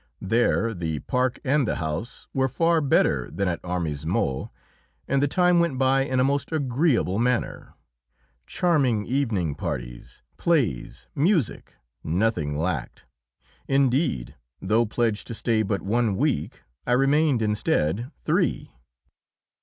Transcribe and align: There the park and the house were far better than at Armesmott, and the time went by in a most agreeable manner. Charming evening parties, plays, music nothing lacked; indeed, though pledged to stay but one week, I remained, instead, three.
There 0.23 0.73
the 0.73 1.01
park 1.01 1.37
and 1.43 1.67
the 1.67 1.75
house 1.75 2.27
were 2.33 2.47
far 2.47 2.81
better 2.81 3.29
than 3.29 3.47
at 3.47 3.61
Armesmott, 3.61 4.49
and 5.07 5.21
the 5.21 5.27
time 5.27 5.59
went 5.59 5.77
by 5.77 6.05
in 6.05 6.19
a 6.19 6.23
most 6.23 6.51
agreeable 6.51 7.19
manner. 7.19 7.75
Charming 8.47 9.05
evening 9.05 9.53
parties, 9.53 10.23
plays, 10.37 11.07
music 11.13 11.75
nothing 12.03 12.57
lacked; 12.57 13.05
indeed, 13.67 14.33
though 14.59 14.87
pledged 14.87 15.27
to 15.27 15.35
stay 15.35 15.61
but 15.61 15.83
one 15.83 16.17
week, 16.17 16.63
I 16.87 16.93
remained, 16.93 17.43
instead, 17.43 18.09
three. 18.25 18.71